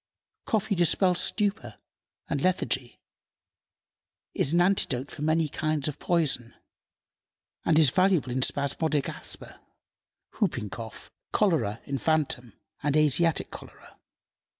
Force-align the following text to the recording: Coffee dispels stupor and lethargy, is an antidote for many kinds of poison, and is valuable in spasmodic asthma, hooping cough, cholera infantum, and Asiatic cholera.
Coffee 0.47 0.73
dispels 0.73 1.21
stupor 1.21 1.75
and 2.27 2.41
lethargy, 2.41 2.99
is 4.33 4.51
an 4.51 4.59
antidote 4.59 5.11
for 5.11 5.21
many 5.21 5.47
kinds 5.47 5.87
of 5.87 5.99
poison, 5.99 6.55
and 7.65 7.77
is 7.77 7.91
valuable 7.91 8.31
in 8.31 8.41
spasmodic 8.41 9.07
asthma, 9.07 9.61
hooping 10.31 10.71
cough, 10.71 11.11
cholera 11.31 11.81
infantum, 11.85 12.53
and 12.81 12.97
Asiatic 12.97 13.51
cholera. 13.51 13.99